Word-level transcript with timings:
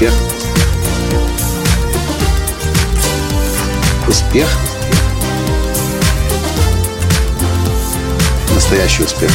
Успех. 0.00 0.14
Успех. 4.08 4.48
Настоящий 8.54 9.02
успех. 9.02 9.30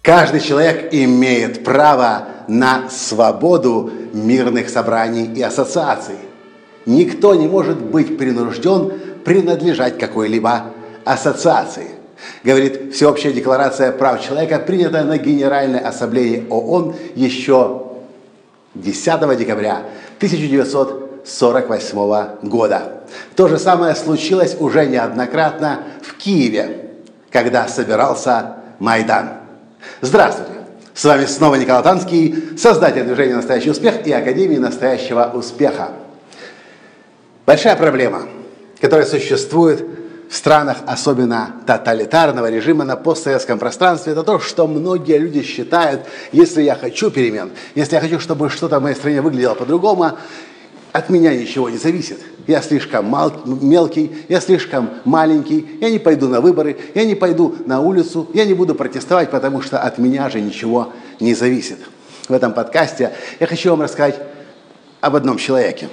Каждый 0.00 0.40
человек 0.40 0.88
имеет 0.94 1.64
право 1.64 2.28
на 2.48 2.88
свободу 2.88 3.90
мирных 4.14 4.70
собраний 4.70 5.26
и 5.26 5.42
ассоциаций. 5.42 6.16
Никто 6.86 7.34
не 7.34 7.46
может 7.46 7.78
быть 7.78 8.16
принужден 8.16 8.90
принадлежать 9.22 9.98
какой-либо 9.98 10.72
ассоциации. 11.04 11.97
Говорит 12.44 12.94
Всеобщая 12.94 13.32
декларация 13.32 13.90
прав 13.92 14.24
человека, 14.24 14.58
принятая 14.58 15.04
на 15.04 15.18
Генеральной 15.18 15.80
Ассамблее 15.80 16.44
ООН 16.48 16.94
еще 17.14 17.82
10 18.74 19.38
декабря 19.38 19.82
1948 20.18 22.48
года. 22.48 23.02
То 23.36 23.48
же 23.48 23.58
самое 23.58 23.94
случилось 23.94 24.56
уже 24.58 24.86
неоднократно 24.86 25.80
в 26.02 26.16
Киеве, 26.16 26.86
когда 27.30 27.68
собирался 27.68 28.56
Майдан. 28.78 29.30
Здравствуйте! 30.00 30.52
С 30.94 31.04
вами 31.04 31.26
снова 31.26 31.54
Николай 31.54 31.82
Танский, 31.84 32.56
создатель 32.58 33.04
движения 33.04 33.36
«Настоящий 33.36 33.70
успех» 33.70 34.04
и 34.04 34.12
Академии 34.12 34.56
«Настоящего 34.56 35.30
успеха». 35.32 35.90
Большая 37.46 37.76
проблема, 37.76 38.22
которая 38.80 39.06
существует 39.06 39.97
в 40.28 40.34
странах, 40.34 40.78
особенно 40.86 41.52
тоталитарного 41.66 42.50
режима 42.50 42.84
на 42.84 42.96
постсоветском 42.96 43.58
пространстве, 43.58 44.12
это 44.12 44.22
то, 44.22 44.38
что 44.38 44.66
многие 44.66 45.18
люди 45.18 45.42
считают, 45.42 46.02
если 46.32 46.62
я 46.62 46.74
хочу 46.74 47.10
перемен, 47.10 47.50
если 47.74 47.94
я 47.94 48.00
хочу, 48.00 48.20
чтобы 48.20 48.50
что-то 48.50 48.78
в 48.78 48.82
моей 48.82 48.94
стране 48.94 49.22
выглядело 49.22 49.54
по-другому, 49.54 50.12
от 50.92 51.10
меня 51.10 51.34
ничего 51.34 51.70
не 51.70 51.78
зависит. 51.78 52.18
Я 52.46 52.60
слишком 52.62 53.06
мал, 53.06 53.32
мелкий, 53.44 54.24
я 54.28 54.40
слишком 54.40 54.90
маленький, 55.04 55.78
я 55.80 55.90
не 55.90 55.98
пойду 55.98 56.28
на 56.28 56.40
выборы, 56.40 56.76
я 56.94 57.04
не 57.04 57.14
пойду 57.14 57.56
на 57.66 57.80
улицу, 57.80 58.28
я 58.34 58.44
не 58.44 58.54
буду 58.54 58.74
протестовать, 58.74 59.30
потому 59.30 59.62
что 59.62 59.78
от 59.78 59.98
меня 59.98 60.28
же 60.30 60.40
ничего 60.40 60.92
не 61.20 61.34
зависит. 61.34 61.78
В 62.28 62.32
этом 62.32 62.52
подкасте 62.52 63.12
я 63.40 63.46
хочу 63.46 63.70
вам 63.70 63.82
рассказать 63.82 64.20
об 65.00 65.16
одном 65.16 65.38
человеке. 65.38 65.88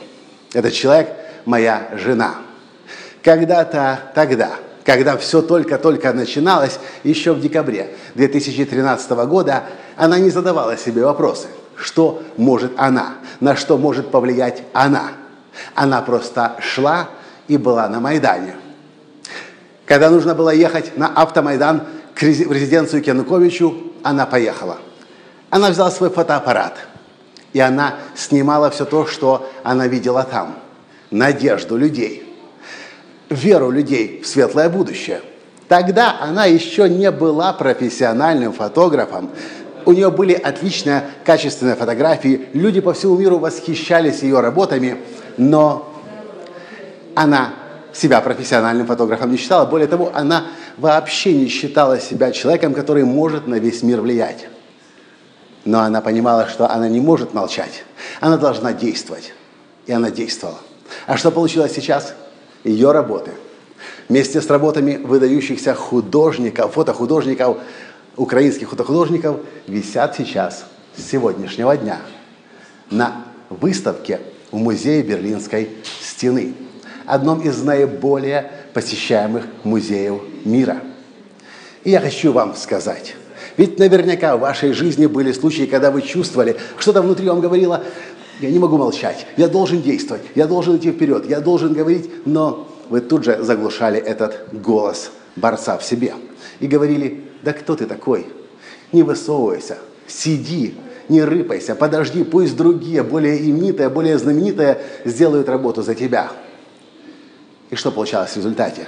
Этот 0.53 0.73
человек– 0.73 1.09
моя 1.45 1.89
жена. 1.93 2.44
Когда-то 3.25 3.99
тогда, 4.15 4.51
когда 4.85 5.17
все 5.17 5.41
только-только 5.41 6.13
начиналось, 6.13 6.79
еще 7.03 7.33
в 7.33 7.41
декабре 7.41 7.89
2013 8.13 9.11
года, 9.27 9.63
она 9.97 10.17
не 10.19 10.29
задавала 10.29 10.77
себе 10.77 11.03
вопросы– 11.03 11.47
что 11.77 12.23
может 12.37 12.71
она, 12.77 13.15
на 13.39 13.55
что 13.55 13.77
может 13.77 14.11
повлиять 14.11 14.63
она. 14.73 15.11
Она 15.73 16.01
просто 16.01 16.55
шла 16.59 17.09
и 17.47 17.57
была 17.57 17.87
на 17.89 17.99
Майдане. 17.99 18.55
Когда 19.85 20.09
нужно 20.09 20.35
было 20.35 20.49
ехать 20.49 20.97
на 20.97 21.07
автомайдан 21.07 21.83
к 22.15 22.23
резиденцию 22.23 23.03
Януковичу, 23.05 23.93
она 24.03 24.25
поехала. 24.25 24.77
Она 25.49 25.69
взяла 25.69 25.91
свой 25.91 26.09
фотоаппарат, 26.09 26.77
и 27.53 27.59
она 27.59 27.95
снимала 28.15 28.69
все 28.69 28.85
то, 28.85 29.05
что 29.05 29.49
она 29.63 29.87
видела 29.87 30.23
там. 30.23 30.55
Надежду 31.11 31.77
людей, 31.77 32.24
веру 33.29 33.69
людей 33.69 34.21
в 34.23 34.27
светлое 34.27 34.69
будущее. 34.69 35.21
Тогда 35.67 36.17
она 36.21 36.45
еще 36.45 36.87
не 36.89 37.09
была 37.11 37.53
профессиональным 37.53 38.53
фотографом, 38.53 39.31
у 39.85 39.93
нее 39.93 40.09
были 40.09 40.33
отличные, 40.33 41.03
качественные 41.23 41.75
фотографии. 41.75 42.47
Люди 42.53 42.81
по 42.81 42.93
всему 42.93 43.17
миру 43.17 43.37
восхищались 43.37 44.23
ее 44.23 44.39
работами, 44.39 44.97
но 45.37 45.93
она 47.13 47.53
себя 47.93 48.19
профессиональным 48.21 48.87
фотографом 48.87 49.31
не 49.31 49.37
считала. 49.37 49.65
Более 49.65 49.87
того, 49.87 50.11
она 50.13 50.47
вообще 50.77 51.33
не 51.33 51.47
считала 51.47 51.99
себя 51.99 52.31
человеком, 52.31 52.73
который 52.73 53.05
может 53.05 53.47
на 53.47 53.55
весь 53.55 53.83
мир 53.83 54.01
влиять. 54.01 54.47
Но 55.65 55.79
она 55.79 56.01
понимала, 56.01 56.47
что 56.47 56.69
она 56.69 56.89
не 56.89 56.99
может 56.99 57.33
молчать. 57.33 57.83
Она 58.21 58.37
должна 58.37 58.73
действовать. 58.73 59.33
И 59.85 59.91
она 59.91 60.09
действовала. 60.09 60.59
А 61.05 61.15
что 61.15 61.31
получилось 61.31 61.73
сейчас? 61.73 62.15
Ее 62.65 62.91
работы. 62.91 63.31
Вместе 64.09 64.41
с 64.41 64.49
работами 64.49 64.97
выдающихся 64.97 65.75
художников, 65.75 66.73
фотохудожников, 66.73 67.57
украинских 68.17 68.71
фотохудожников 68.71 69.37
висят 69.67 70.15
сейчас, 70.17 70.65
с 70.97 71.03
сегодняшнего 71.03 71.77
дня, 71.77 71.99
на 72.89 73.23
выставке 73.49 74.19
в 74.51 74.57
Музее 74.57 75.03
Берлинской 75.03 75.69
стены, 76.01 76.53
одном 77.05 77.41
из 77.41 77.61
наиболее 77.61 78.51
посещаемых 78.73 79.45
музеев 79.63 80.21
мира. 80.43 80.81
И 81.83 81.91
я 81.91 81.99
хочу 81.99 82.31
вам 82.31 82.55
сказать, 82.55 83.15
ведь 83.57 83.77
наверняка 83.77 84.35
в 84.37 84.39
вашей 84.39 84.73
жизни 84.73 85.05
были 85.05 85.31
случаи, 85.31 85.63
когда 85.63 85.91
вы 85.91 86.01
чувствовали, 86.01 86.57
что-то 86.79 87.01
внутри 87.01 87.27
вам 87.27 87.41
говорило, 87.41 87.83
я 88.39 88.49
не 88.49 88.59
могу 88.59 88.77
молчать, 88.77 89.25
я 89.37 89.47
должен 89.47 89.81
действовать, 89.81 90.23
я 90.35 90.47
должен 90.47 90.77
идти 90.77 90.91
вперед, 90.91 91.29
я 91.29 91.39
должен 91.39 91.73
говорить, 91.73 92.09
но 92.25 92.67
вы 92.89 93.01
тут 93.01 93.23
же 93.23 93.43
заглушали 93.43 93.99
этот 93.99 94.47
голос 94.51 95.11
борца 95.35 95.77
в 95.77 95.83
себе 95.83 96.13
и 96.59 96.67
говорили, 96.67 97.23
да 97.43 97.53
кто 97.53 97.75
ты 97.75 97.85
такой? 97.85 98.27
Не 98.91 99.03
высовывайся, 99.03 99.77
сиди, 100.07 100.75
не 101.09 101.23
рыпайся, 101.23 101.75
подожди, 101.75 102.23
пусть 102.23 102.55
другие, 102.55 103.03
более 103.03 103.39
именитые, 103.49 103.89
более 103.89 104.17
знаменитые 104.17 104.79
сделают 105.05 105.49
работу 105.49 105.81
за 105.81 105.95
тебя. 105.95 106.31
И 107.69 107.75
что 107.75 107.91
получалось 107.91 108.31
в 108.31 108.37
результате? 108.37 108.87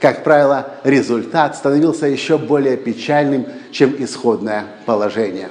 Как 0.00 0.24
правило, 0.24 0.70
результат 0.84 1.56
становился 1.56 2.06
еще 2.06 2.38
более 2.38 2.76
печальным, 2.76 3.46
чем 3.70 3.94
исходное 3.98 4.66
положение. 4.86 5.50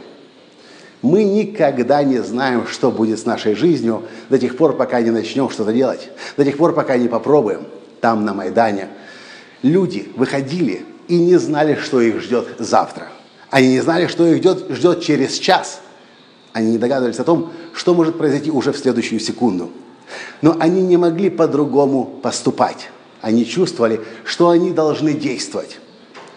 Мы 1.01 1.23
никогда 1.23 2.03
не 2.03 2.23
знаем, 2.23 2.65
что 2.65 2.91
будет 2.91 3.19
с 3.19 3.25
нашей 3.25 3.53
жизнью 3.53 4.03
до 4.29 4.39
тех 4.39 4.57
пор, 4.57 4.75
пока 4.75 5.01
не 5.01 5.11
начнем 5.11 5.49
что-то 5.49 5.71
делать, 5.71 6.09
до 6.37 6.43
тех 6.43 6.57
пор, 6.57 6.73
пока 6.73 6.97
не 6.97 7.07
попробуем. 7.07 7.67
Там, 8.01 8.25
на 8.25 8.33
Майдане, 8.33 8.89
люди 9.61 10.11
выходили 10.15 10.85
и 11.07 11.19
не 11.19 11.37
знали, 11.37 11.75
что 11.75 12.01
их 12.01 12.21
ждет 12.21 12.47
завтра. 12.57 13.07
Они 13.49 13.69
не 13.69 13.79
знали, 13.79 14.07
что 14.07 14.25
их 14.25 14.37
ждет, 14.37 14.65
ждет 14.69 15.01
через 15.01 15.37
час. 15.37 15.81
Они 16.53 16.71
не 16.71 16.77
догадывались 16.77 17.19
о 17.19 17.23
том, 17.23 17.51
что 17.73 17.93
может 17.93 18.17
произойти 18.17 18.49
уже 18.49 18.71
в 18.71 18.77
следующую 18.77 19.19
секунду. 19.19 19.69
Но 20.41 20.55
они 20.59 20.81
не 20.81 20.97
могли 20.97 21.29
по-другому 21.29 22.05
поступать. 22.05 22.89
Они 23.21 23.45
чувствовали, 23.45 24.01
что 24.25 24.49
они 24.49 24.71
должны 24.71 25.13
действовать. 25.13 25.79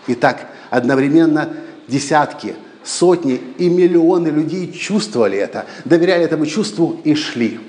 И 0.07 0.15
так 0.15 0.47
одновременно 0.71 1.55
десятки, 1.89 2.55
сотни 2.85 3.41
и 3.59 3.69
миллионы 3.69 4.29
людей 4.29 4.73
чувствовали 4.73 5.39
это, 5.39 5.67
доверяли 5.85 6.25
этому 6.25 6.47
чувству 6.47 7.01
и 7.05 7.15
шли. 7.15 7.61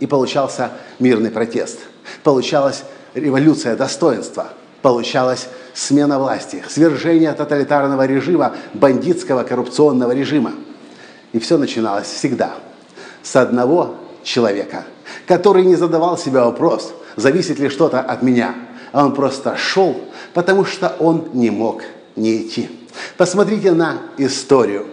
И 0.00 0.06
получался 0.06 0.70
мирный 0.98 1.30
протест. 1.30 1.78
Получалась 2.22 2.84
революция 3.14 3.76
достоинства– 3.76 4.48
получалась 4.86 5.48
смена 5.74 6.16
власти, 6.16 6.62
свержение 6.68 7.32
тоталитарного 7.32 8.06
режима, 8.06 8.54
бандитского 8.72 9.42
коррупционного 9.42 10.12
режима. 10.12 10.52
И 11.32 11.40
все 11.40 11.58
начиналось 11.58 12.06
всегда 12.06 12.54
с 13.20 13.34
одного 13.34 13.96
человека, 14.22 14.84
который 15.26 15.64
не 15.64 15.74
задавал 15.74 16.16
себе 16.16 16.38
вопрос, 16.38 16.94
зависит 17.16 17.58
ли 17.58 17.68
что-то 17.68 17.98
от 17.98 18.22
меня, 18.22 18.54
а 18.92 19.04
он 19.04 19.12
просто 19.12 19.56
шел, 19.56 20.00
потому 20.34 20.64
что 20.64 20.94
он 21.00 21.30
не 21.32 21.50
мог 21.50 21.82
не 22.14 22.42
идти. 22.42 22.70
Посмотрите 23.16 23.72
на 23.72 23.98
историю. 24.18 24.86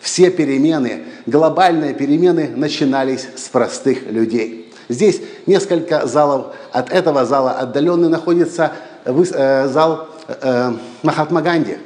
Все 0.00 0.30
перемены, 0.30 1.04
глобальные 1.26 1.94
перемены 1.94 2.50
начинались 2.54 3.28
с 3.36 3.48
простых 3.48 4.10
людей. 4.10 4.72
Здесь 4.88 5.20
несколько 5.46 6.06
залов 6.06 6.54
от 6.72 6.92
этого 6.92 7.24
зала 7.26 7.52
отдаленный 7.52 8.08
находится 8.08 8.72
Э, 9.06 9.68
зал 9.68 10.08
э, 10.26 10.72
Махатма 11.02 11.40
Ганди. 11.40 11.78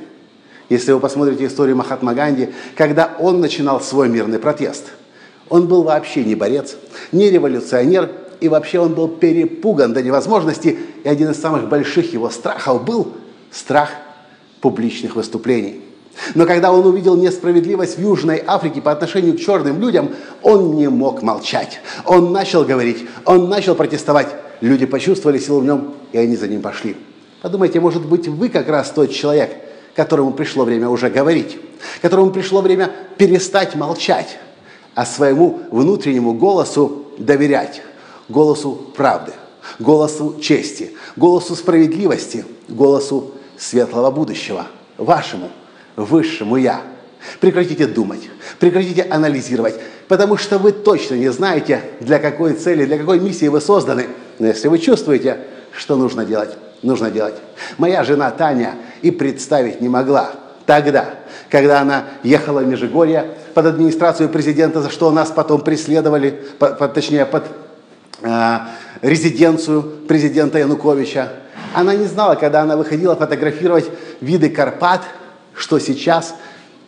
Если 0.71 0.93
вы 0.93 1.01
посмотрите 1.01 1.47
историю 1.47 1.77
Махатма 1.77 2.15
Ганди, 2.15 2.49
когда 2.77 3.15
он 3.19 3.41
начинал 3.41 3.81
свой 3.81 4.09
мирный 4.09 4.39
протест, 4.39 4.87
он 5.51 5.67
был 5.67 5.83
вообще 5.83 6.25
не 6.25 6.35
борец, 6.35 6.77
не 7.13 7.29
революционер, 7.29 8.11
и 8.41 8.49
вообще 8.49 8.79
он 8.79 8.95
был 8.95 9.09
перепуган 9.09 9.93
до 9.93 10.03
невозможности, 10.03 10.79
и 11.05 11.09
один 11.09 11.31
из 11.31 11.39
самых 11.39 11.69
больших 11.69 12.15
его 12.15 12.31
страхов 12.31 12.85
был 12.85 13.13
страх 13.51 13.91
публичных 14.61 15.17
выступлений. 15.17 15.83
Но 16.35 16.45
когда 16.45 16.73
он 16.73 16.87
увидел 16.87 17.17
несправедливость 17.17 17.97
в 17.97 18.01
Южной 18.01 18.43
Африке 18.47 18.81
по 18.81 18.93
отношению 18.93 19.37
к 19.37 19.41
черным 19.41 19.81
людям, 19.81 20.11
он 20.43 20.77
не 20.77 20.89
мог 20.89 21.23
молчать. 21.23 21.81
Он 22.05 22.33
начал 22.33 22.65
говорить, 22.65 23.07
он 23.25 23.49
начал 23.49 23.75
протестовать. 23.75 24.29
Люди 24.61 24.87
почувствовали 24.87 25.39
силу 25.39 25.61
в 25.61 25.65
нем, 25.65 25.95
и 26.13 26.19
они 26.19 26.37
за 26.37 26.49
ним 26.49 26.61
пошли. 26.61 26.97
Подумайте, 27.43 27.81
может 27.81 28.05
быть, 28.05 28.29
вы 28.29 28.51
как 28.51 28.69
раз 28.69 28.91
тот 28.91 29.11
человек, 29.11 29.51
которому 29.95 30.33
пришло 30.33 30.65
время 30.65 30.89
уже 30.89 31.09
говорить, 31.09 31.59
которому 32.03 32.31
пришло 32.31 32.61
время 32.61 32.91
перестать 33.17 33.75
молчать, 33.75 34.39
а 34.95 35.07
своему 35.07 35.61
внутреннему 35.71 36.35
голосу 36.35 37.07
доверять, 37.17 37.83
голосу 38.29 38.73
правды, 38.95 39.33
голосу 39.79 40.37
чести, 40.41 40.93
голосу 41.17 41.57
справедливости, 41.57 42.45
голосу 42.69 43.33
светлого 43.61 44.11
будущего, 44.11 44.67
вашему 44.97 45.51
высшему 45.97 46.57
«Я». 46.57 46.81
Прекратите 47.39 47.87
думать, 47.87 48.31
прекратите 48.59 49.03
анализировать, 49.03 49.75
потому 50.09 50.39
что 50.39 50.57
вы 50.57 50.73
точно 50.73 51.17
не 51.17 51.29
знаете, 51.29 51.83
для 52.01 52.19
какой 52.19 52.55
цели, 52.55 52.87
для 52.87 52.97
какой 52.97 53.21
миссии 53.21 53.47
вы 53.47 53.61
созданы. 53.61 54.07
Но 54.39 54.47
если 54.47 54.69
вы 54.69 54.79
чувствуете, 54.79 55.37
что 55.77 55.97
нужно 55.97 56.25
делать, 56.25 56.57
нужно 56.83 57.11
делать. 57.11 57.35
Моя 57.77 58.05
жена 58.05 58.31
Таня 58.31 58.77
и 59.03 59.11
представить 59.11 59.83
не 59.83 59.91
могла 59.91 60.31
тогда, 60.65 61.11
когда 61.51 61.83
она 61.83 62.05
ехала 62.23 62.61
в 62.61 62.67
Межигорье 62.67 63.37
под 63.53 63.67
администрацию 63.67 64.31
президента, 64.31 64.81
за 64.81 64.89
что 64.89 65.11
нас 65.11 65.31
потом 65.31 65.61
преследовали, 65.61 66.43
по, 66.59 66.69
по, 66.69 66.89
точнее, 66.89 67.27
под 67.27 67.45
э, 68.23 68.59
резиденцию 69.03 69.83
президента 70.09 70.59
Януковича. 70.59 71.29
Она 71.75 71.95
не 71.95 72.07
знала, 72.07 72.35
когда 72.35 72.63
она 72.63 72.77
выходила 72.77 73.15
фотографировать 73.15 73.91
виды 74.21 74.51
Карпат, 74.51 75.03
что 75.55 75.79
сейчас 75.79 76.35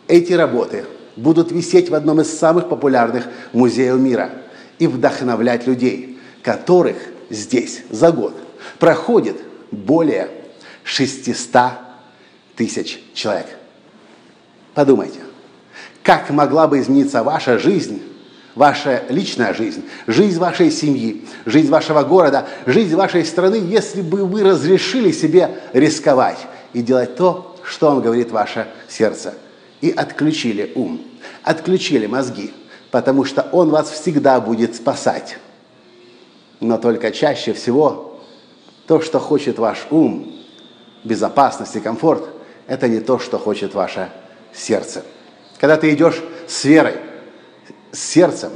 эти 0.07 0.33
работы 0.33 0.85
будут 1.15 1.51
висеть 1.51 1.89
в 1.89 1.95
одном 1.95 2.21
из 2.21 2.37
самых 2.37 2.69
популярных 2.69 3.25
музеев 3.53 3.97
мира 3.97 4.29
и 4.79 4.87
вдохновлять 4.87 5.67
людей, 5.67 6.19
которых 6.41 6.97
здесь 7.29 7.83
за 7.89 8.11
год 8.11 8.35
проходит 8.79 9.37
более 9.71 10.29
600 10.83 11.71
тысяч 12.55 13.01
человек. 13.13 13.47
Подумайте, 14.73 15.19
как 16.03 16.29
могла 16.29 16.67
бы 16.67 16.79
измениться 16.79 17.23
ваша 17.23 17.57
жизнь, 17.57 18.01
ваша 18.55 19.03
личная 19.09 19.53
жизнь, 19.53 19.83
жизнь 20.07 20.39
вашей 20.39 20.71
семьи, 20.71 21.25
жизнь 21.45 21.69
вашего 21.69 22.03
города, 22.03 22.47
жизнь 22.65 22.95
вашей 22.95 23.25
страны, 23.25 23.55
если 23.55 24.01
бы 24.01 24.25
вы 24.25 24.43
разрешили 24.43 25.11
себе 25.11 25.49
рисковать 25.73 26.39
и 26.73 26.81
делать 26.81 27.15
то, 27.15 27.57
что 27.63 27.89
вам 27.89 28.01
говорит 28.01 28.31
ваше 28.31 28.67
сердце. 28.87 29.33
И 29.81 29.89
отключили 29.89 30.71
ум, 30.75 31.01
отключили 31.43 32.05
мозги, 32.05 32.53
потому 32.91 33.25
что 33.25 33.47
он 33.51 33.69
вас 33.69 33.89
всегда 33.89 34.39
будет 34.39 34.75
спасать. 34.75 35.37
Но 36.59 36.77
только 36.77 37.11
чаще 37.11 37.53
всего 37.53 38.21
то, 38.87 39.01
что 39.01 39.19
хочет 39.19 39.59
ваш 39.59 39.87
ум, 39.89 40.31
безопасность 41.03 41.75
и 41.75 41.79
комфорт, 41.79 42.29
это 42.67 42.87
не 42.87 42.99
то, 42.99 43.19
что 43.19 43.37
хочет 43.37 43.73
ваше 43.73 44.09
сердце. 44.53 45.03
Когда 45.59 45.75
ты 45.75 45.93
идешь 45.93 46.21
с 46.47 46.63
верой, 46.63 46.95
с 47.93 47.99
сердцем, 47.99 48.51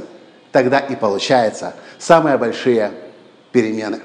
тогда 0.52 0.78
и 0.78 0.94
получается 0.94 1.72
самые 1.98 2.36
большие 2.36 2.92
перемены. 3.52 4.00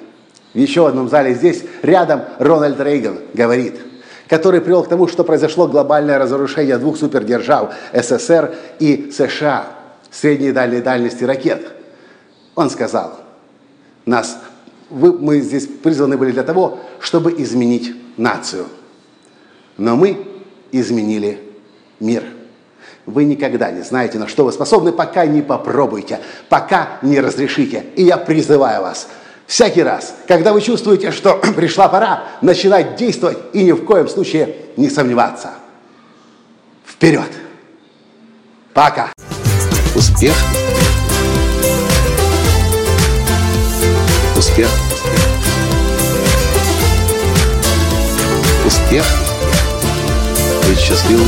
В 0.54 0.58
еще 0.58 0.88
одном 0.88 1.10
зале 1.10 1.34
здесь 1.34 1.64
рядом 1.82 2.22
Рональд 2.40 2.80
Рейган 2.80 3.20
говорит, 3.34 3.80
который 4.30 4.62
привел 4.62 4.84
к 4.84 4.88
тому, 4.88 5.08
что 5.08 5.24
произошло 5.24 5.68
глобальное 5.68 6.18
разрушение 6.20 6.78
двух 6.78 6.98
супердержав 6.98 7.74
СССР 7.92 8.56
и 8.80 9.12
США, 9.12 9.68
средней 10.12 10.50
и 10.50 10.52
дальней 10.52 10.82
дальности 10.82 11.24
ракет. 11.24 11.74
Он 12.56 12.70
сказал, 12.70 13.20
нас 14.06 14.38
вы, 14.90 15.14
мы 15.14 15.40
здесь 15.40 15.68
призваны 15.68 16.18
были 16.18 16.32
для 16.32 16.44
того, 16.44 16.80
чтобы 17.00 17.34
изменить 17.42 17.96
нацию. 18.16 18.68
Но 19.78 19.96
мы 19.96 20.28
изменили 20.72 21.40
мир. 22.00 22.24
Вы 23.06 23.26
никогда 23.26 23.70
не 23.70 23.82
знаете, 23.82 24.18
на 24.18 24.28
что 24.28 24.46
вы 24.46 24.52
способны, 24.52 24.94
пока 24.94 25.26
не 25.26 25.42
попробуете, 25.42 26.20
пока 26.48 27.00
не 27.02 27.20
разрешите. 27.20 27.86
И 27.96 28.04
я 28.04 28.18
призываю 28.18 28.82
вас, 28.82 29.08
всякий 29.46 29.84
раз, 29.84 30.16
когда 30.28 30.54
вы 30.54 30.62
чувствуете, 30.62 31.12
что 31.12 31.34
пришла 31.56 31.90
пора, 31.90 32.24
начинать 32.42 32.96
действовать 32.96 33.38
и 33.52 33.64
ни 33.64 33.74
в 33.74 33.84
коем 33.84 34.08
случае 34.08 34.56
не 34.78 34.90
сомневаться. 34.90 35.52
Вперед! 36.86 37.30
Пока! 38.74 39.12
Успех! 39.96 40.34
Успех! 44.38 44.70
Успех! 48.66 49.06
Быть 50.68 50.80
счастливым, 50.80 51.28